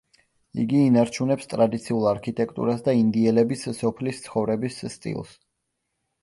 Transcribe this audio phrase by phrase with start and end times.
[0.61, 5.37] იგი ინარჩუნებს ტრადიციულ არქიტექტურას და ინდიელების სოფლის ცხოვრების სტილს.